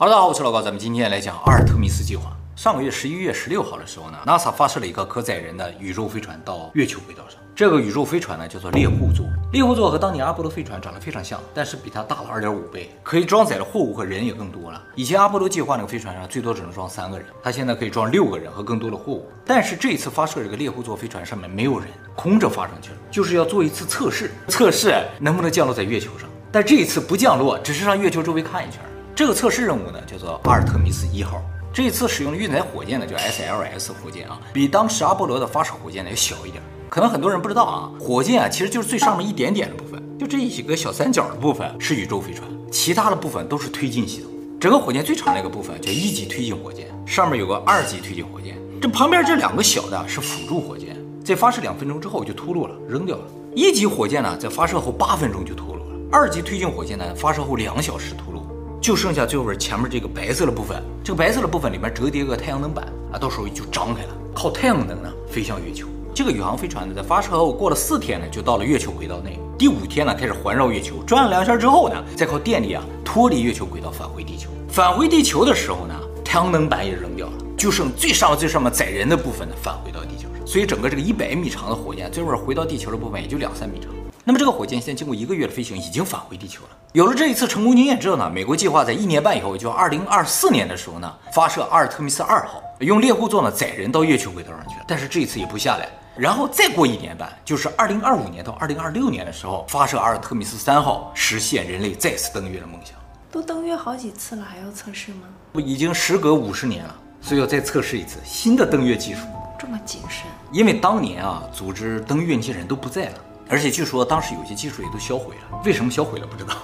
[0.00, 2.34] 哈喽，大家好，我是老高，咱们今天来讲阿尔特弥斯计划。
[2.56, 7.38] 上个月十一月十六号的时候呢，NASA 发射了一个可载人的宇宙飞船到月球轨道上。
[7.54, 9.26] 这个宇宙飞船呢叫做猎户座。
[9.52, 14.82] 猎户座和当年阿波罗飞船长得非常像，但是比它大了二点五倍，可以装载的货物和人也更多了。
[14.94, 19.28] 以前阿波罗计划那个飞船上最多只能装三个人，它现在可以装六个人和更多的货物。
[19.44, 26.26] 但是这一次发射这个猎户座飞船上面没有人，空着发上去了，就是要做一次测试，测试能不能降落在月球上。
[26.50, 28.80] 但这一次不降落，只是上月球周围看一圈。
[29.14, 31.42] 这个测试任务呢，叫做阿尔特弥斯一号。
[31.72, 36.62] 这次使用的运载火箭呢，叫 SLS 火箭啊，比当时阿波罗的发射火箭呢要小一点。
[36.88, 44.30] 可能很多人不知道啊，火箭啊其实就是最上面一点点的部分，就这几个小三角的部分是宇宙飞船，其他的部分都是推进系统。
[44.58, 53.22] 整个火箭最长的一个部分叫一级推进火箭，上面有个二级推进火箭，这旁边这两个小的是辅助火箭，在发射两分钟之后就脱落了，扔掉了。
[53.54, 58.39] 一级火箭呢，在发射后八分钟就脱落了，二级推进火箭呢，发射后两小时脱落。
[58.80, 65.86] 就剩下最后边前面这个白色的部分，这个白色的部分里面折叠个太阳能板啊，到时候就张开了，靠太阳能呢飞向月球。
[66.14, 69.38] 这个宇航飞船呢，在发射后过了四天呢，就到了月球轨道内。
[69.58, 74.48] 第五天呢，开始环绕月球转了两圈之后呢，再靠电力啊脱离月球轨道返回地球。
[74.68, 75.94] 返回地球的时候呢，
[76.24, 80.46] 太阳能板也扔掉了，就剩最上最上面载人的部分呢返回到地球上。
[80.46, 83.90] 所以整个这个一百米长的火箭，最后回到地球的部分也就两三米长。
[84.30, 86.68] 那么这个火箭现在经过一个月的飞行，已经返回地球了。
[86.92, 94.84] 有了这一次成功经验之后呢，美国计划在一年半以后，也就二零二四年的时候呢，发射阿尔特弥斯二号，用猎户座呢载人到月球轨道上去了。
[94.86, 102.94] 但是这一次也不下来，然后再过一年半，就是二零二五年到二零二六年的时候，发射阿尔特弥斯三号，实现人类再次登月的梦想。
[103.32, 105.22] 都登月好几次了，还要测试吗？
[105.52, 109.22] 不，已经时隔五十年了，所以要再测试一次新的登月技术。
[109.58, 110.22] 这么谨慎？
[110.52, 113.14] 因为当年啊，组织登月那些人都不在了。
[113.50, 116.56] 而且据说当时有些技术也都销毁了，为什么销毁了不知道。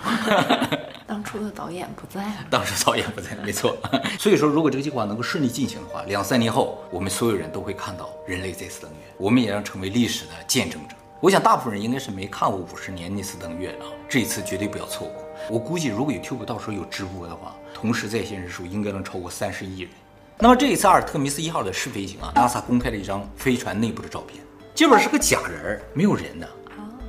[1.06, 3.76] 当初的导演不在了，当时导演不在，没错。
[4.19, 10.94] 所以说，如果这个计划能够顺利进行的话，两三年后，我们所有人都会看到人类再次登月，我们也将成为历史的见证者。
[11.20, 15.24] 我想大部分人应该是没看过五十年那次登月的啊，这一次绝对不要错过。
[15.50, 19.91] 我估计如果有 YouTube 到时候有直播的话，同时在线人数应该能超过三十亿人。
[20.38, 26.48] 那么这一次阿尔特弥斯一号的试飞行啊，NASA 公开了一张飞船内部的照片，基本是个假人，没有人的。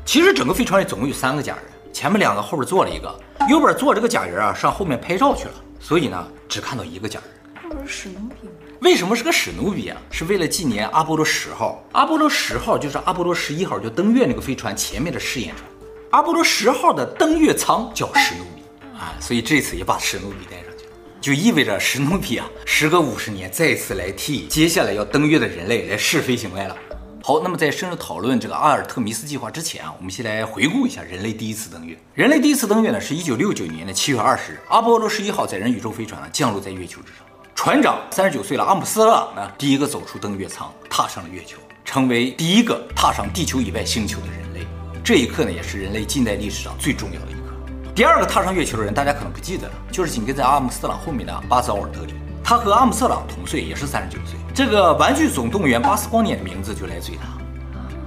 [0.07, 3.13] 其实整个飞船里总共有三个假人，前面两个，后边坐了一个。
[3.49, 7.69] 右边坐这个假人啊，上后面拍照去了，所以呢，只看到一个假人。
[7.69, 8.53] 这不是史努比吗？
[8.79, 9.97] 为什么是个史努比啊？
[10.09, 11.83] 是为了纪念阿波罗十号。
[11.91, 15.69] 阿波罗十号就是阿波罗十一号就登月那个飞船前面的试验船。
[16.11, 26.77] 阿波罗十号的登月舱叫史努比啊，所以这次也把史努比带上去了，就意味着史努比啊，时隔五十年再次来替接下来要登月的人类来试飞行来了。
[27.23, 31.97] 好，那么在深入讨论这个阿尔特弥斯计划之前啊，我们先来回顾一下人类第一次登月。
[32.13, 37.25] 人类第一次登月呢，是一九六九年的七月二十日，阿波罗十一号载人宇宙飞船呢降落在月球之上。
[37.53, 44.65] 船长三十九岁了阿姆斯特朗呢，第一个走出登月舱，踏上了月球，成为第一个踏上地球以外星球的人类。
[45.03, 47.55] 这一刻呢，也是人类近代历史上最重要的一刻。
[47.95, 52.15] 第二个踏上月球的人，大家可能不记得了，就是紧跟在阿姆斯特朗后面的巴兹奥尔德林。
[52.49, 54.39] 他和阿姆斯特朗同岁，也是三十九岁。
[54.55, 57.27] 这个《玩具总动员》巴斯光年的名字就来自于他。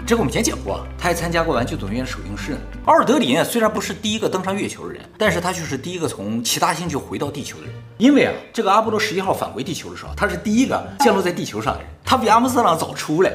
[0.06, 2.56] 这个我们以前讲过，他还参加过《玩具总动员》的首映式。
[2.86, 7.74] 奥尔德林虽然不是第一个登上月球的人，但是他却是第一个从其他星球回到地球的人。
[7.98, 13.30] 因为啊，这个阿波罗十一号返回地球的时候，他是第一个降落在地球上的人，他比阿姆斯特朗早出来，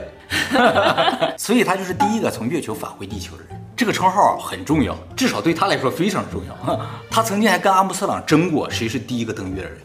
[1.37, 3.61] 所以他就是第一个从月球返回地球的人。
[3.77, 6.79] 这个称号很重要，至少对他来说非常重要。
[7.11, 9.77] 他曾经还跟阿姆斯特朗争过谁是第一个登月的人。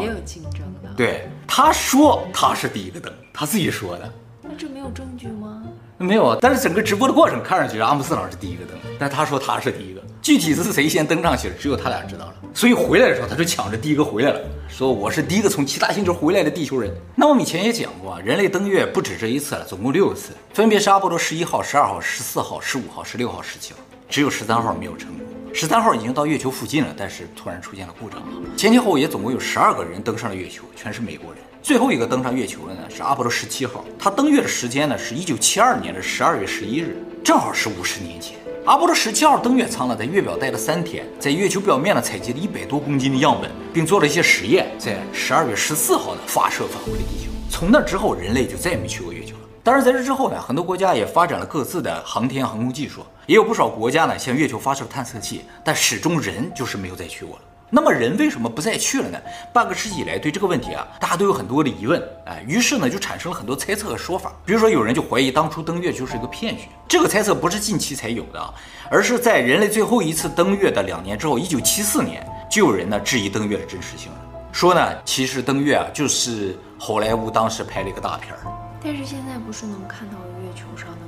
[0.00, 4.12] 也有竞争的，对，他说他是第一个登，他自己说的。
[4.42, 5.62] 那这没有证据吗？
[5.98, 12.34] 没有啊，但是整个直播的过程看上去阿姆斯特朗是第一个登，但他说他是第一个，具体是谁先登上去了，只有他俩知道了。
[12.54, 16.92] 所以回来的时候他就抢着第一个回来了，说我是第一个从其他星球回来的地球人。
[17.14, 25.26] 那我们以前也讲过，人类登月不止这一次了，总共六次，分别是阿波罗十一号、十二号、十四号、十五号、十六号、十七号，只有十三号没有成功。
[25.52, 28.22] 十三号已经到月球附近了，但是突然出现了故障。
[28.56, 31.42] 前前后后也总共有十二个人登上了月球，全是美国人。
[31.62, 38.36] 最后一个登上月球的呢是阿波罗十七号，他登月的时间呢是一九七二年的十二月十一日，正好是五十年前。
[38.64, 47.30] 阿波罗十七号登月舱呢，在月表待了三天，在月球表面呢采集了一百多公斤的样本，并做了一些实验，在十二月十四号呢发射返回了地球。
[47.50, 49.42] 从那之后，人类就再也没去过月球了。
[49.64, 57.42] 当然，在这之后呢，很多国家也发展了各自的航天航空技术，也有不少国家呢向月球发射探测器，但始终人就是没有再去过了。
[57.68, 59.18] 那么人为什么不再去了呢？
[59.52, 64.32] 半个世纪以来，对这个问题啊，大家都有很多的疑问，哎，于是呢就产生了很多猜测和说法。
[64.46, 66.62] 比如说，有人就怀疑当初登月就是一个骗局。
[66.88, 68.48] 这个猜测不是近期才有的啊，
[68.90, 74.18] 而是在人类最后一次登月的两年之后，一九七四年，就有人呢质疑登月的真实性了，
[74.52, 78.40] 说呢，其实登月啊就是好莱坞当时拍了一个大片儿。
[78.82, 81.07] 但是现在不是能看到月球上的？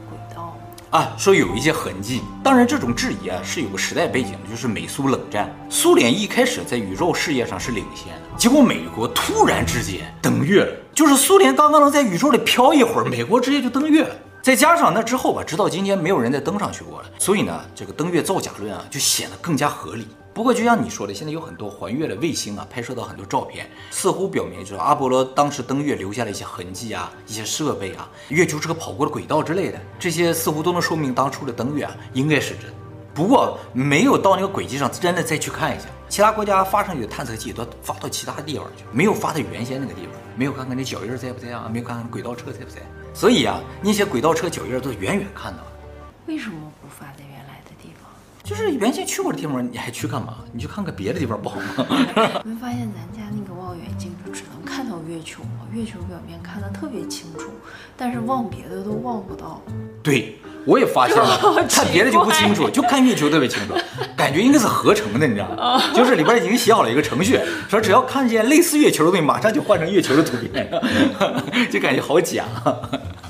[0.91, 2.21] 啊，说有一些痕迹。
[2.43, 5.49] 当然，这种质疑啊是有个时代背景的，就是美苏冷战。
[5.69, 14.15] 苏联一开始在宇宙事业上是领先的，结果美国突然之间登月了，就是苏联刚刚能在宇宙里飘一会儿，美国直接就登月了。
[14.43, 20.09] 再加上那之后吧，直到今天没有人再登上去过了，所以呢，这个登月造假论啊就显得更加合理。
[20.33, 32.73] 不过，就像你说的，现在有很多环月的卫星啊，拍摄到很多照片，似乎表明就是阿波罗当时登月留下了一些痕迹啊，一些设备啊，月球车跑过的轨道之类的，这些似乎都能说明当初的登月啊应该是真。
[33.13, 42.77] 不过，没有到那个轨迹上真的再去看一下，其他国家发上去的探测器都发到其他地方去，没有发到原先那个地方，没有看看那脚印在不在啊，没有看看轨道车在不在。
[43.13, 45.67] 所以啊，那些轨道车脚印都远远看到了。
[46.27, 46.73] 为什么？
[48.51, 50.39] 就是原先去过的地方，你还去干嘛？
[50.53, 51.87] 你去看看别的地方不好吗？
[52.43, 55.61] 你没发现咱家那个望远镜就只能看到月球吗？
[55.73, 57.49] 月球表面看得特别清楚，
[57.97, 59.63] 但是望别的都望不到。
[60.03, 63.75] 对，我也发现了，看别的就不清楚，就看月球特别清楚，
[64.17, 65.81] 感觉应该是合成的，你知道吗？
[65.95, 67.39] 就是里边已经写好了一个程序，
[67.69, 70.69] 说只要看见类似月球的东西，马上就换成月球的图片，
[71.71, 72.45] 就感觉好假。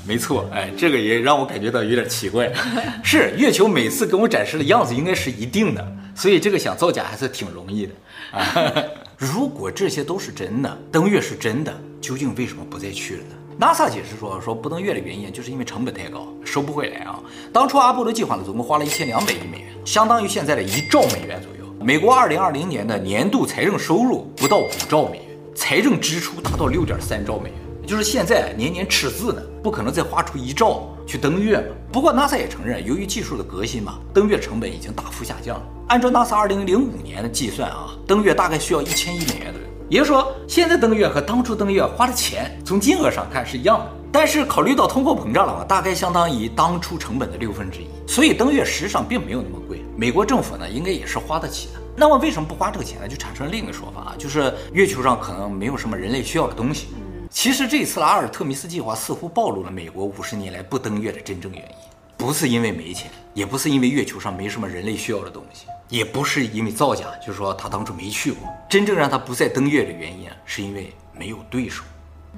[0.05, 2.51] 没错，哎，这个也让我感觉到有点奇怪。
[3.03, 7.93] 是月球每次给我展示的样子应该是一定的，所以这个想造假还是挺容易的。
[8.31, 8.73] 啊，
[9.17, 17.19] 如果这些都是真的，登月是真的，究竟为什么不再去了呢？NASA 解释说，说不登月的原因就是因为成本太高，收不回来啊。
[17.53, 21.71] 当初阿波罗计划呢，总共花了一千两百亿美元，相当于现在的一兆美元左右。
[21.83, 27.57] 美国二零二零年的年度财政收入不到五兆美元，财政支出达到六点三兆美元。
[27.85, 31.75] 就是现在年年赤字呢，不可能再花出一兆去登月嘛。
[31.91, 35.63] 不过 NASA 也承认，由于技术的革新嘛，登月成本已经大幅下降了。
[35.87, 39.67] 按照 NASA 二零零五年的计算啊，登月大概需要一千亿美元左右。
[39.89, 43.91] 也就是说，现在登月和当初登月花的钱，从金额上看是一样的。
[44.13, 47.87] 但是考虑到通货膨胀了嘛，大概相当于当初成本的六分之一。
[48.07, 51.81] 所以登月实际上并没有那么贵，美国政府呢应该也是花得起的。
[51.95, 53.07] 那么为什么不花这个钱呢？
[53.07, 56.87] 就产生了另一个说法啊，就是月球上可能没有什么人类需要的东西。
[57.33, 61.75] 其实这次的阿尔特弥斯计划似乎暴露了美国五十年来不登月的真正原因，
[62.17, 68.49] 不是因为没钱，也不是因为月球上没什么人类需要的东西，也不是因为造假，就是说他当初没去过。
[68.69, 71.83] 真正让他不再登月的原因啊，是因为没有对手。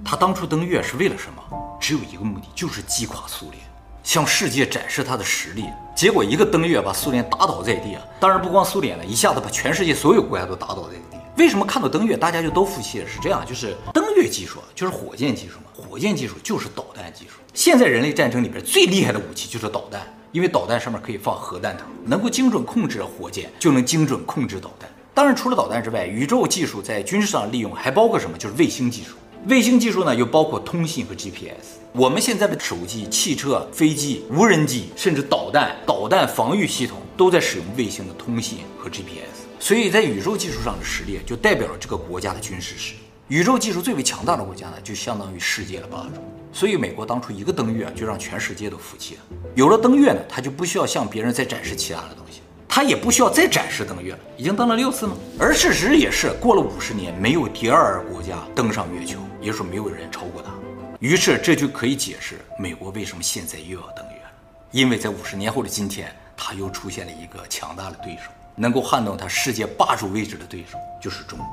[0.05, 1.41] 他当初登月是为了什么？
[1.81, 3.57] 只有一个目的，就是击垮苏联，
[4.03, 5.65] 向世界展示他的实力。
[5.95, 8.01] 结果一个登月把苏联打倒在地啊！
[8.19, 11.17] 当然不光苏联了，一下子把全世界所有国家都打倒在地。
[11.35, 13.07] 为什么看到登月大家就都服气了？
[13.07, 17.39] 是这样，就是登月技术就是火箭技术嘛，火箭技术就是导弹技术。
[17.53, 20.01] 现在人类战争里边最厉害的武器就是导弹，
[20.31, 24.87] 因为导弹上面可以放核弹头，能够精准控制火箭，就能精准控制导弹。
[25.15, 28.37] 当然，除了导弹之外，宇宙技术在军事上利用还包括什么？
[28.37, 29.15] 就是卫星技术。
[29.47, 31.77] 卫星技术呢，又包括通信和 GPS。
[31.93, 39.42] 我们现在的手机、汽车、飞机、无人机，甚至导弹、导弹防御系统，都在使用卫星的通信和 GPS。
[39.63, 42.99] 所以在宇宙技术上的实力，就代表了这个国家的军事实力。
[43.29, 46.21] 宇宙技术最为强大的国家呢，就相当于世界的霸主。
[46.51, 49.21] 所以美国当初一个登月，就让全世界都服气了。
[49.55, 54.19] 有了登月呢，他就不需要向别人再展示其他的东西，他也不需要再展示登月了。
[54.35, 55.15] 已经登了六次吗？
[55.39, 60.51] 而事实也是，过了五十年，没有第二国家登上月球，也就是说没有人超过他。
[60.99, 64.31] 于是这就可以解释美国为什么现在又要登月了，
[64.71, 68.23] 因为在五十年后的今天，他又出现了一个强大的对手。
[68.55, 71.47] 能够撼动他世界霸主位置的对手就是中国。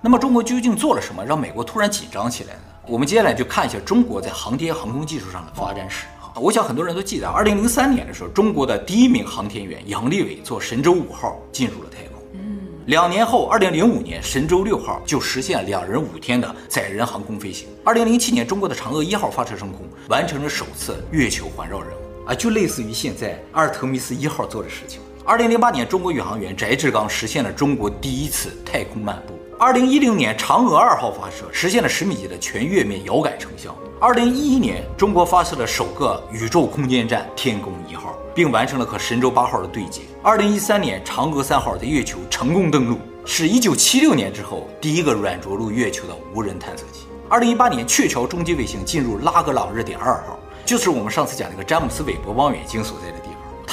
[0.00, 2.60] 那么中国究竟做了什么，让美国突然紧张起来呢？
[2.88, 6.34] 我们接下来就看一下中国在航天航空技术上的发展史啊。
[6.34, 12.20] 我想很多人都记得，二零零三年的时候，中国的第一名航天员杨利伟坐神舟五号进入了太空。
[12.34, 17.68] 嗯，两年后，二零零五年，神舟六号就实现了两人五天的载人航空飞行。
[17.84, 25.00] 二零零七年，中国的嫦娥一号发射升空，完成了首次月球环绕任务啊，就类似于现在阿尔特弥斯一号做的事情。
[25.24, 29.38] 二零零八年，中国宇航员翟志刚实现了中国第一次太空漫步。
[29.56, 33.72] 二零一零年，嫦娥二号发射，实现了十米级的全月面遥感成像。
[34.00, 40.02] 二零一一年，中国发射了首个宇宙空间站天宫一号，并完成了和神舟八号的对接。
[40.24, 47.06] 二零一三年，嫦娥三号在月球成功登陆，是一九七六年之后第一个软着陆月球的无人探测器。
[47.28, 50.36] 二零一八年，鹊桥中继卫星进入拉格朗日点二号，
[50.66, 53.21] 就是我们上次讲那个詹姆斯韦伯望远镜所在的。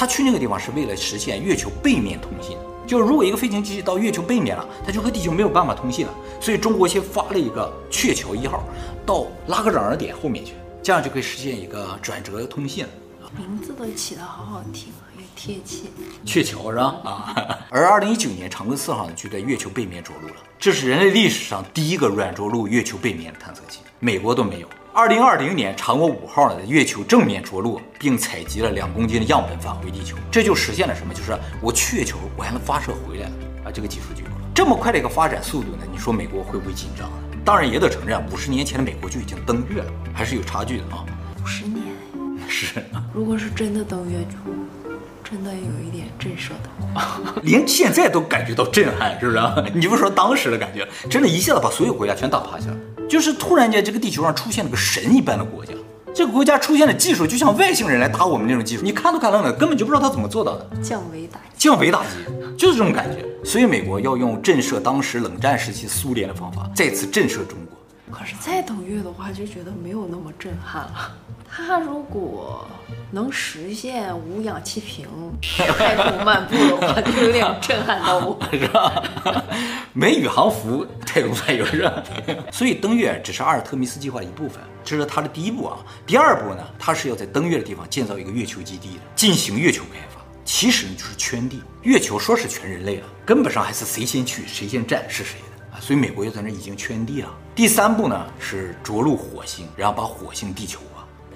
[0.00, 2.56] 他去那个地方是为了实现月球背面通信。
[2.86, 6.14] 就是如果一个飞行器到月球背面了，它就和地球没有办法通信了。
[6.40, 8.64] 所以中国先发了一个鹊桥一号
[9.04, 12.90] 到拉格朗日点后面去，这样就可以实现一个转折通信了。
[13.36, 15.82] 名字都起得好好听啊，也贴切。
[16.24, 16.84] 鹊桥是吧？
[17.04, 24.68] 啊，而二零一九年嫦娥四号呢，就在月球背面着陆了，这是人类历史上第一个软着陆月球背面的探测器，美国都没有。
[24.92, 31.14] 二零二零年，嫦娥五号呢在月球正面着陆，并采集了两公斤的样本返回地球，这就实现了什么？
[31.14, 33.32] 就是我去月球，我还能发射回来了
[33.66, 33.70] 啊！
[33.72, 34.36] 这个技术就有了。
[34.52, 37.38] 这么快的一个发展速度呢，你说美国会不会紧张呢？
[37.44, 41.06] 当然也得承认，五十年前的美国就已经登月了，还是有差距的啊。
[41.40, 41.84] 五十年
[42.48, 42.82] 是，
[43.14, 44.90] 如果是真的登月就，
[45.22, 49.40] 真的有一点震慑的， 连现在都感觉到震撼，是不是？
[49.72, 52.76] 你不说当时的感觉，真的一下子把所有国家全打趴下了。
[53.10, 55.74] 就是突然间，这个地球上出现了个神一般的国家，
[56.14, 60.70] 这个国家出现的技术就像外星人来打我们那种技术，你看都看愣了，根本就不知道他怎么做到的。
[60.80, 62.10] 降维打击，降维打击，
[62.56, 63.26] 就是这种感觉。
[63.44, 68.16] 所以美国要用震慑当时冷战时期苏联的方法，再次震慑中国。
[68.16, 71.12] 可是再等月的话，就觉得没有那么震撼了。
[71.50, 72.66] 他如果
[73.10, 75.06] 能实现无氧气瓶
[75.76, 79.02] 太空漫步的话，就有点震撼到我， 是吧？
[79.92, 82.02] 没宇航服太空漫游是吧？
[82.52, 85.78] 所以登月只是阿尔特弥斯计划的一部分，这是他的第一步啊。
[86.06, 90.20] 第二步呢，他是要在登月的地方建造一个月球基地的，进行月球开发。
[90.44, 91.60] 其实呢，就是圈地。
[91.82, 95.80] 月球说是全人类了，根本上还是谁先去谁先占是谁的啊。
[95.80, 97.28] 所以美国又在那已经圈地了。
[97.56, 100.78] 第三步呢，是着陆火星，然后把火星地球。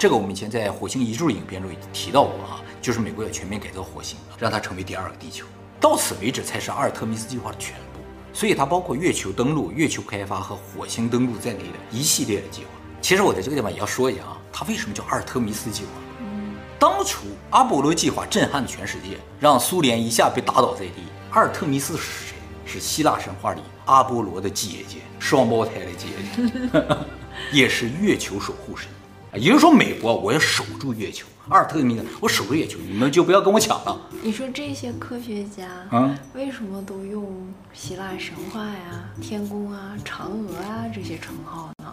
[0.04, 5.46] 这个我们以前在《火星移住》影片中已经提到过啊，就是美国要全面改造火星，让它成为第二个地球。
[5.80, 12.68] 到此为止才是阿尔特弥斯计划的全部，所以它包括月球登陆、月球开发和火星登陆在内的一系列的计划。
[13.00, 15.88] 其实我在这个地方也要说一下啊，它为什么叫阿尔特弥斯计划？
[16.78, 21.04] 当初阿波罗计划震撼了全世界，让苏联一下被打倒在地。
[21.30, 22.37] 阿尔特弥斯是谁？
[22.66, 26.96] 是希腊神话里阿波罗的姐姐，双胞胎的姐姐，
[27.50, 28.87] 也是月球守护神。
[29.36, 34.00] 也就是说，美国我要守住月球，阿尔特弥德，我守住月球，你们就不要跟我抢了。
[34.22, 41.83] 你说这些科学家，啊，为什么都用希腊神话呀、天宫啊、嫦娥啊这些称号呢？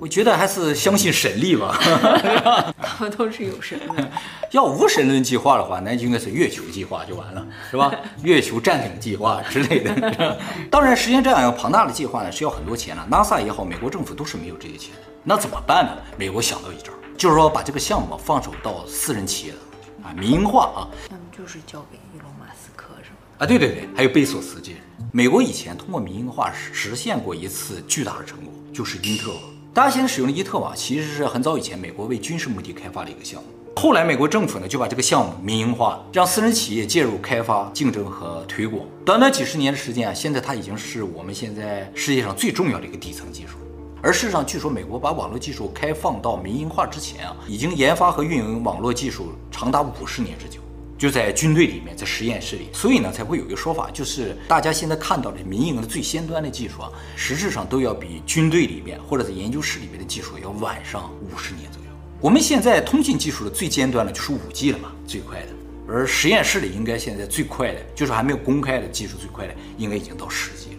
[0.00, 1.78] 我觉得还是相信神力吧。
[2.82, 4.10] 他们都是有神的。
[4.52, 7.90] 要无神论计划的话，那就应该是月球计划就完了，是吧？
[8.22, 10.38] 月球占领计划之类的。
[10.70, 13.02] 当然，实现这样一个庞大的计划呢，是要很多钱的。
[13.10, 15.00] NASA 也好，美国政府都是没有这些钱的。
[15.24, 15.92] 那怎么办呢？
[16.16, 19.58] 美国想到一招，就是说把这个项目放手到私人企业了，
[20.04, 20.88] 啊，民营化啊。
[21.10, 23.16] 那么就是交给伊隆马斯克是吧？
[23.38, 24.82] 啊，对对对，还有贝索斯这些人。
[25.12, 29.40] 美国以前通过民营化实现过一次巨大的成果，就是英特网。
[29.76, 38.82] 大家现在使用的因特网其实是很早以前美国为军事目的开发的一个项目，后来美国政府呢就把这个项目民营化，让私人企业介入开发、竞争和推广。
[39.04, 43.58] 短短几十年的时间啊，现在它已经是我们现在世界上最重要的一个底层技术。
[44.02, 50.58] 而事实上，据说美国把网络技术开放到民营化之前啊，已经研发和运营网络技术长达五十年之久，
[50.98, 61.88] 就在军队里面，在实验室里，所以呢，才会有一个说法，就是大家现在看到的民营的最先端的技术啊，实质上都要比军队里面或者在研究室里面的技术要晚上五十年左右。
[62.20, 65.48] 我们现在通信技术的最尖端的就是五 G 了嘛，最快的，
[65.86, 70.76] 而实验室里应该现在最快的，就是还没有公开的技术最快的，应该已经到十 G 了。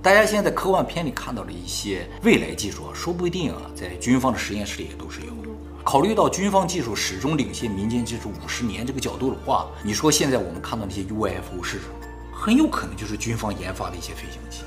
[0.00, 5.53] 大家现在在科幻片里看到的一些未来技术啊，说不一定啊，在军方的实验室里也都是有的。
[5.84, 11.94] 考虑到军方技术始终领先民间技术五十年这个角度的话，你说现在我们看到那些 UFO 是什么？
[12.32, 14.64] 很有可能就是军方研发的一些飞行器。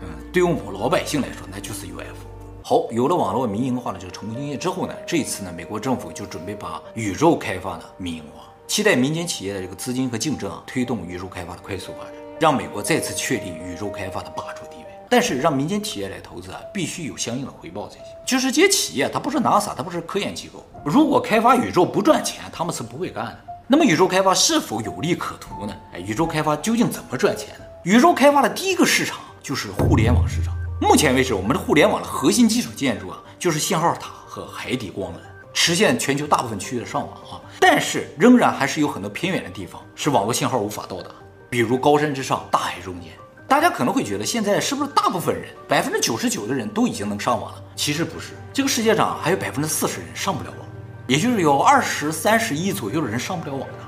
[0.00, 2.30] 嗯，对于我们老百姓来说，那就是 UFO。
[2.62, 14.62] 好，有了网络民营化的这个成功经验之后呢，这一次呢，美国政府就准备把宇宙开发呢民营化，期待民间企业的这个资金和竞争啊，推动宇宙开发的快速发展，让美国再次确立宇宙开发的霸主。
[15.10, 18.14] 但是让民间企业来投资啊，必须有相应的回报才行。
[18.24, 20.64] 就是这些企业，它不是 NASA，它不是科研机构。
[20.84, 23.38] 如果开发宇宙不赚钱，他们是不会干的。
[23.66, 25.74] 那么宇宙开发是否有利可图呢？
[25.92, 27.64] 哎，宇宙开发究竟怎么赚钱呢？
[27.82, 30.54] 宇宙开发的第一个市场就是互联网市场。
[30.80, 35.16] 目前为止，我们的互联网的核心基础建筑啊，就是信号塔和海底光缆，
[35.52, 37.40] 实现全球大部分区域的上网啊。
[37.58, 41.10] 但是仍然还是有很多偏远的地方是网络信号无法到达，
[41.50, 43.10] 比如高山之上、大海中间。
[43.50, 47.60] 大家可能会觉得，现在是不是大部分人，百分之九十九的人都已经能上网了？
[47.74, 50.68] 其实不是，这个世界上还有百分之四十人上不了网，
[51.08, 53.78] 也就是有二十三十亿左右的人上不了网呢。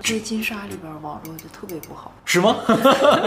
[0.00, 2.56] 这金沙里边网络就特别不好，是吗？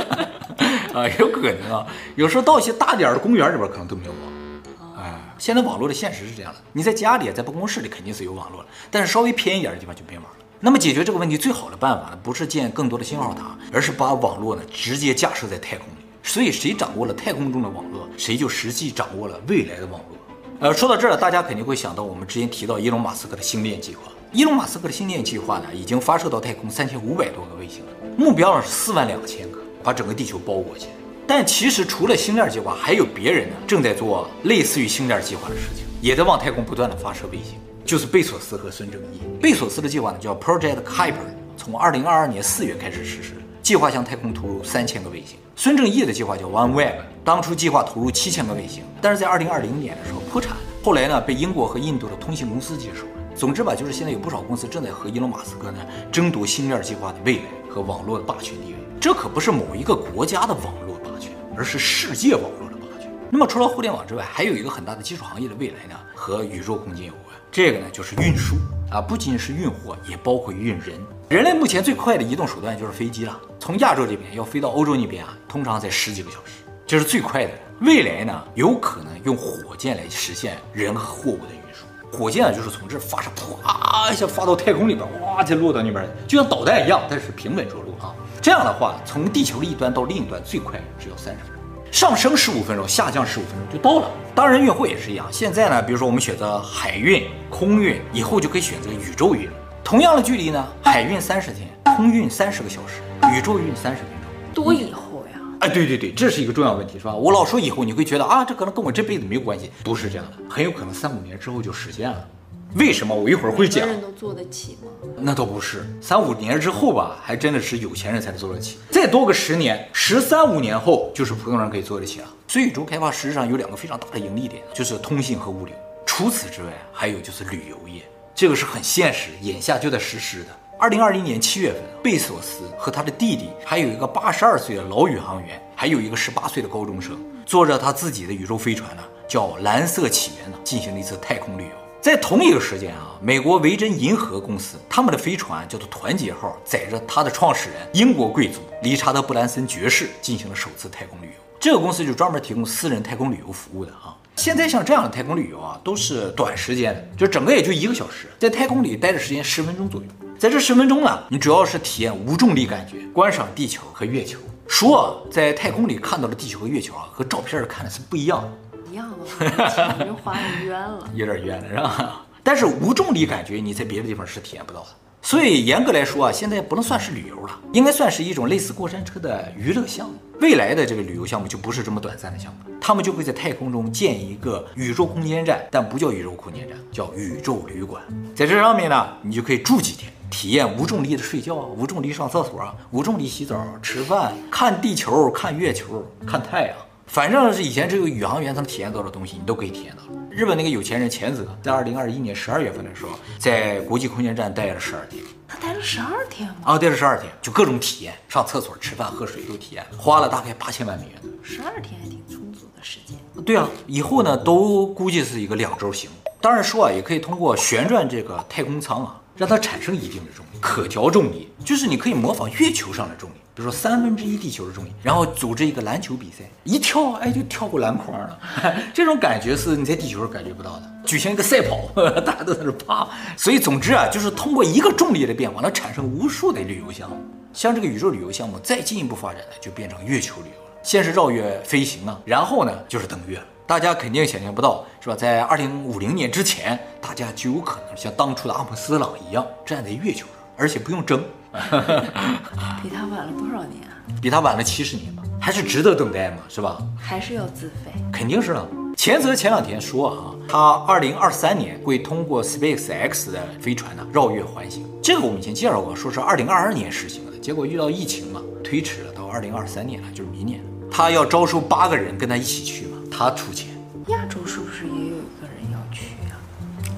[0.94, 1.88] 啊，有可能啊。
[2.18, 5.02] 有时候到一些大点儿的公园里边，可能都没有网。
[5.02, 10.35] 哎，现在网络的现实是这样的：你在家里，在办公室里肯定是有网络的，但是稍微偏一点的地方就没网了。
[10.60, 16.06] 那么解决这个问题最好的办法呢，不是建更多的信号塔，而是把网络呢直接架设在太空里。
[16.24, 20.18] 所以谁掌握了太空中的网络，谁就实际掌握了未来的网络。
[20.60, 24.04] 呃，说到这儿，大家肯定会想到我们之前提到伊隆马斯克的星链计划。
[24.32, 30.92] 伊隆马斯克的星链计划呢，已经发射到太空三千五百多个卫星了，目标呢是四万两千个，把整个地球包裹起来。
[31.28, 39.22] 但其实除了星链计划，还有别人呢正在做类似于星链计划的事情，也在往太空不断的发射卫星，就是贝索斯和孙正义。
[39.40, 41.14] 贝索斯的计划呢叫 Project Kuiper，
[41.56, 45.38] 从二零二二年四月开始实施，计划向太空投入三千个卫星。
[45.56, 53.12] 孙正义的计划叫 OneWeb，当初计划投入七千个卫星，但是在二零二零年的时候破产了，后来呢被英国和印度的通信公司接手了。
[53.36, 55.78] 总之吧，就是现在有不少公司正在和伊隆马斯克呢
[56.12, 58.80] 争夺星链计划的未来和网络的霸权地位。
[59.00, 63.14] 这可不是某一个国家的网络霸权，而是世界网络的霸权。
[63.30, 67.25] 那么除了互联网之外，还有一个很大的技术行业的未来呢，和宇宙空间有关。
[67.56, 68.58] 这个呢就是运输
[68.92, 71.00] 啊，不仅是运货，也包括运人。
[71.30, 73.40] 人类目前最快的移动手段就是飞机了。
[73.62, 77.52] 从亚洲这边要飞到欧洲那边啊，通常在十几个小时，这是最快的。
[77.80, 81.86] 未来呢，有可能用火箭来实现人和货物的运输。
[82.12, 83.30] 火箭啊，就是从这发射，
[83.64, 88.14] 啪一下发到太空里边，哇，再落到那边，就像导弹一样，但是平稳着陆啊。
[88.42, 91.55] 这样的话，从地球的一端到另一端，最快只要三十分钟，
[91.96, 94.12] 上升十五分钟，下降十五分钟就到了。
[94.36, 95.26] 当然，运货也是一样。
[95.32, 99.48] 现在呢，比如说我们选择海运、空运，以后就可以选择宇宙运。
[99.82, 101.70] 同样的距离呢， 海运三十天。
[101.96, 102.96] 空运三十个小时，
[103.34, 105.40] 宇宙运三十分钟，多以后呀？
[105.62, 107.16] 哎，对对对，这是一个重要问题，是吧？
[107.16, 112.28] 我老说以后，你会觉得啊，这可能跟我这辈子没有关系，不是这样的，很有可能三五年之后就实现了。
[112.76, 113.16] 为什么？
[113.16, 113.88] 我一会儿会讲。
[113.88, 114.92] 人都做得起吗？
[115.18, 118.78] 那倒不是，三五年之后吧，还真的是有钱人才能做得起。
[118.92, 122.28] 再多个十年，十三五年后，就是普通人可以做得起了。
[122.48, 125.74] 所以，宇宙开发实际上有两个非常大的盈利点，就是通信和物流。
[126.06, 128.02] 除此之外，还有就是旅游业，
[128.36, 130.50] 这个是很现实，眼下就在实施的。
[130.78, 141.85] 二零二零年七月份，贝索斯和他的弟弟，还有一个八十二岁的老宇航员，还有一个十八岁的高中生，坐着他自己的宇宙飞船呢，叫蓝色起源呢，进行了一次太空旅游。
[142.06, 151.32] 在同一个时间啊，美国维珍银河公司他们的飞船叫做团结号，载着他的创始人英国贵族理查德·布兰森爵士进行了首次太空旅游。
[151.60, 154.16] 这个公司就专门提供私人太空旅游服务的啊。
[154.36, 160.08] 现在像这样的太空旅游啊，都是短时间的，就整个也就一个小时，在太空里待的时间十分钟左右。
[160.38, 164.38] 在这十分钟呢，你主要是体验无重力感觉，观赏地球和月球。
[164.68, 168.52] 说啊，在太空里看到的地球和月球啊，和照片看的是不一样的。
[168.96, 172.22] 一样的，前面画的冤了， 有点冤了，是吧？
[172.42, 174.88] 但是无重力感觉你在别的地方是体验不到的。
[175.22, 180.14] 所以严格来说啊，现在不能算是旅游了，应该算是一种类似过山车的娱乐项目。
[180.40, 188.02] 未来的这个旅游项目就不是这么短暂的项目，他们就会在太空中建一个宇宙空间站，但不叫宇宙空间站，叫宇宙旅馆。
[188.34, 196.76] 在这上面呢，你就可以住几天，体验无重力的睡觉，无重力上厕所，无重力洗澡、吃饭、看地球、看月球、看太阳。
[197.08, 200.04] 反正是以前只有宇航员才能体验到的东西，你都可以体验到。
[200.30, 205.24] 日本那个有钱人前泽，在二零二一年十二月份的时候，在国际空间站待了十二天。
[205.48, 206.56] 他待了十二天吗？
[206.66, 211.14] 啊，待了十二天，就各种体验，上厕所、吃饭、喝水都体验，花了大概八千万美元。
[211.42, 213.16] 十二天还挺充足的时间。
[213.46, 216.10] 对啊，以后呢都估计是一个两周行。
[216.42, 223.36] 当然说啊，也可以通过旋转这个太空舱啊，让它产生一定的重力，可调重力，就是你可以模仿月球上的重力。
[223.56, 228.38] 比如说三分之一地球的重力，然后组织一个篮球比赛，一跳，哎，就跳过篮筐了。
[228.94, 230.84] 这种感觉是你在地球上感觉不到的。
[231.06, 231.90] 举行一个赛跑，
[232.20, 233.08] 大家都在这爬。
[233.38, 237.16] 所以总之啊，就是通过一个重力的变化，能产生无数的旅游项目。
[237.54, 240.72] 像这个宇宙旅游项目再进一步发展呢，就变成月球旅游了。
[240.84, 243.42] 先是绕月飞行啊，然后呢就是登月。
[243.66, 245.16] 大家肯定想象不到，是吧？
[245.16, 251.24] 在二零五零年之前，大家就有可能像当初的阿姆斯特朗一样站在月球上，而且不用争。
[252.82, 253.96] 比他晚了多少年啊？
[254.22, 256.78] 比他晚了七十年吧，还是值得等待嘛，是吧？
[256.98, 257.92] 还是要自费？
[258.12, 258.68] 肯定是了。
[258.96, 264.86] 钱泽前两天说啊，他二零二三年会通过 SpaceX 的飞船呢绕月环行。
[265.04, 270.62] 这个我们以前介绍过，说是二零二二年实行的，结果遇到疫情嘛，推迟了到二零二三年了，就是明年。
[270.90, 273.70] 他要招收八个人跟他一起去嘛，他出钱。
[274.08, 276.38] 亚洲是不是也有一个人要去呀？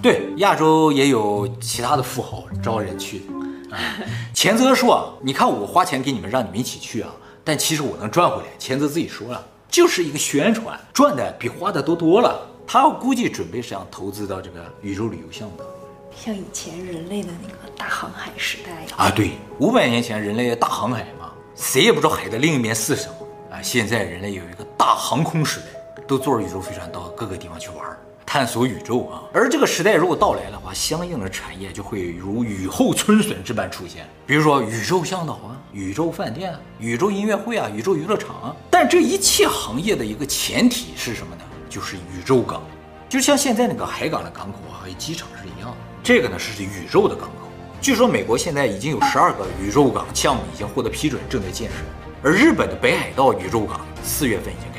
[0.02, 3.24] 对，亚洲也有其他的富豪招人去。
[4.34, 7.10] 前泽说：“你看我花钱给你们，让你们一起去啊，
[7.44, 12.40] 但其实我能赚回来。”钱泽自己说了，就是一个宣传，赚的比花的多多了。
[12.66, 15.76] 他估计准备是想投资到这个宇宙旅游项目当中。
[16.16, 23.62] 像以前人类的那个大航海时代啊，对，五百年前人类的大航海嘛，谁也不知道海的另一边是什么啊。
[23.62, 27.86] 现在人类有一个大航空时代，都坐着宇宙飞船到各个地方去玩，
[28.28, 29.24] 探索宇宙啊。
[29.34, 38.56] 而这个时代如果到来的话，相应的产业就会如雨后春笋之般出现，比如说宇宙向导啊、宇宙饭店啊、宇宙音乐会啊、宇宙娱乐场啊。
[38.70, 41.42] 但这一切行业的一个前提是什么呢？
[41.70, 42.62] 就是宇宙港。
[43.08, 45.78] 就像现在那个海港的港口啊，和机场是一样的。
[46.04, 47.48] 这个呢是宇宙的港口。
[47.80, 51.76] 据说美国现在已经有十二个宇宙港项目已经获得批准，正在建设。
[52.22, 54.77] 而日本的北海道宇宙港四月份已经。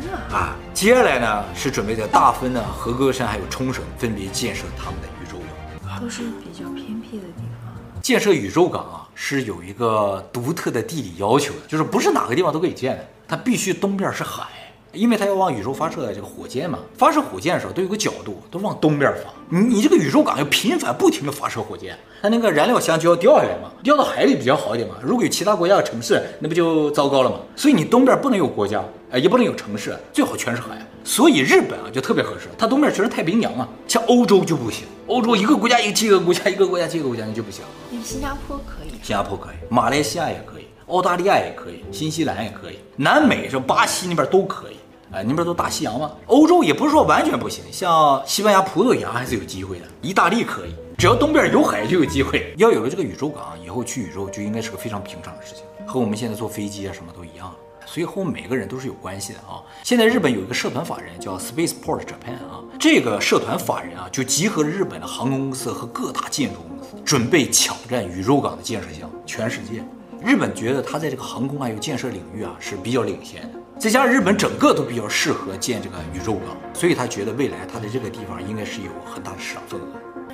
[0.00, 0.34] 真的啊？
[0.34, 5.38] 啊，接下来呢是准备在大分呢、和歌山还有冲绳分别建设他们的宇宙
[5.80, 6.00] 港。
[6.00, 7.72] 都是比较偏僻的地方。
[8.02, 14.44] 建设宇宙港啊是有一个独特的地理要求的，就是不是哪个地方都可以建的，它必须东边是海。
[14.92, 19.30] 因为它要往宇宙发射的这个火箭嘛，发射火箭的时候都有个角度，都往东边发。
[19.48, 24.94] 你你这个宇宙港要频繁不停的发射火箭，它那个燃料箱就要掉下来嘛，掉到海里比较好一点嘛。
[25.02, 27.38] 如果有其他国家的城市，那不就糟糕了嘛？
[27.56, 28.80] 所以你东边不能有国家，
[29.14, 30.70] 哎，也不能有城市，最好全是海。
[31.04, 33.68] 所以日本啊就特别合适，它东边全是太平洋啊。
[33.86, 37.64] 像欧洲就不行，欧洲一个国家一个七个国家，一个国家七个国家，你就不行。
[37.90, 44.74] 你新加坡可以，新加坡可以，马来西亚也可以，澳大利亚也可以，新西兰也可以，南美是巴西那边都可以。
[45.12, 46.10] 哎，那边都大西洋嘛？
[46.26, 49.84] 欧洲也不是说完全不行，像西班牙、葡萄牙还是有机会的。
[50.02, 52.52] 意大利可以，只要东边有海就有机会。
[52.56, 57.54] 要有了这个宇宙港，以后去宇宙就应该是个非常平常的事情，和我们现在坐飞机啊什么都一样。
[57.86, 59.62] 所以和我们每个人都是有关系的啊。
[59.82, 69.16] 现在日本有一个社团法人叫 Spaceport Japan 啊，这个社团法人啊就集合了日本的航空公司和各大建筑公司，准备抢占宇宙港的建设项目。
[69.26, 69.84] 全世界，
[70.22, 73.60] 日本觉得它在这个航空还有建设领域啊是比较领先的。
[73.78, 79.84] 再加上日本整个都比较适合建这个宇宙港，所以他觉得未来他的这个地方应该是有很大的市场份额。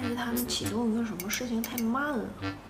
[0.00, 2.24] 但是他们启动一个什么事情太慢了，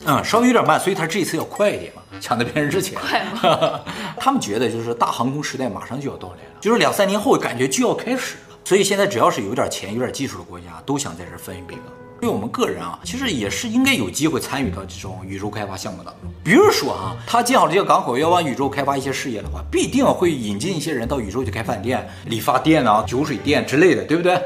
[0.07, 2.99] 嗯，稍微有点慢，所以他这次要快一点嘛，抢在别人之前。
[2.99, 3.81] 快吗？
[4.19, 11.85] 他们觉得就是大航空时代马上就要到来了，就是两三年后感觉就要开始了，所以现在只要是有点钱、有点技术的国家，都想在这分一杯羹。
[12.21, 16.31] 对我们个人啊，其实也是应该有机会参与到这种宇宙开发项目当中。
[16.45, 24.39] 比如说啊，他建好这个港口，要往宇宙开发一些事业的话，必定会引进一些人到宇宙去开饭店、理发店啊、酒水店之类的，对不对？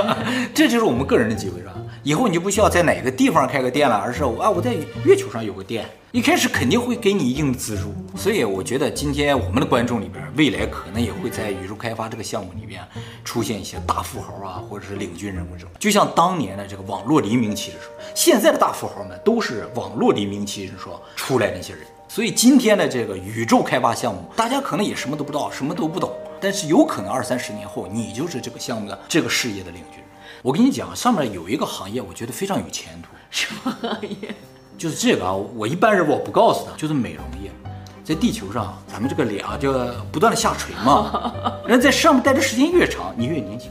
[0.52, 1.72] 这就是我们个人的机会，是吧？
[2.04, 5.88] 以后你就不需要在哪个地方开个店了，而是啊，我在月球上有个店。
[6.10, 12.82] 一开始肯定会给你一定的资助，所以我觉得今天我们的观众里边，未来可能也会在宇宙开发这个项目里边
[13.24, 21.82] 出现一些大富豪啊，或者是领军人物这种，就像当年的这个网络黎明期的时候，现在的大富豪们都是网络黎明期的时候出来那些人。
[22.08, 26.12] 所以今天的这个宇宙开发项目，大家可能也什么都不知道，什么都不懂，
[26.42, 30.02] 但是有可能二三十年后，你就是这个项目的这个事业的领军。
[30.42, 33.08] 我跟你讲，上面有一个行业，我觉得非常有前途。
[33.30, 34.34] 什么行业？
[34.76, 37.52] 就是这个啊，我一般人我不告诉他，就是美容业，
[38.02, 39.72] 在地球上，咱们这个脸啊，就
[40.10, 41.32] 不断的下垂嘛。
[41.64, 43.70] 人在上面待的时间越长，你越年轻，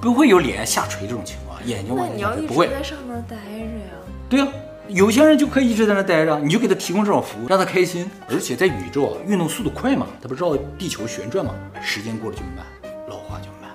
[0.00, 2.68] 不会有脸下垂这种情况，眼睛往下垂不会。
[2.68, 3.90] 在上面待着呀？
[4.28, 4.46] 对呀，
[4.88, 8.10] 有些人就可以一直在那待着，你就给他提供这种服务，让他开心。
[8.28, 12.66] 而且在宇宙啊，运动速度快嘛，他不绕地球旋转嘛，时间过得就慢，
[13.08, 13.70] 老化就慢。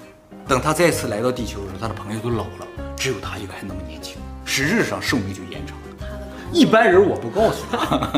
[0.47, 5.83] 等他再次来到地球的时候，他的朋友都老了，只有他一个还那么年轻，实质上寿命就延长了。
[6.51, 8.11] 一般人我不告诉他。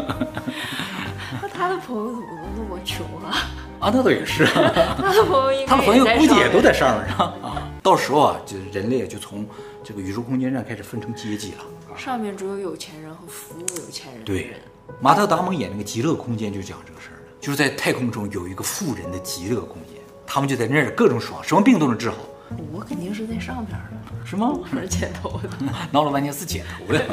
[1.59, 3.35] 那他的朋友怎么能那么穷啊？
[3.81, 4.45] 啊，那倒也是。
[4.95, 7.69] 他的朋友，他的朋友估计也都在上面上啊。
[7.83, 9.45] 到时候啊，就人类就从
[9.83, 11.97] 这个宇宙空间站开始分成阶级了。
[11.97, 14.23] 上面只有有钱人和服务有钱人。
[14.23, 14.53] 对，
[15.01, 19.95] 马特·达蒙演那个《极乐空间》就讲这个事儿了，就是在太空中有一个富人的极乐空间，
[20.25, 22.15] 他们就在那儿各种爽，什么病都能治好。
[22.71, 24.47] 我肯定是在上边的，是吗？
[24.55, 25.49] 我是剪头的，
[25.91, 27.05] 闹了半天是剪头的。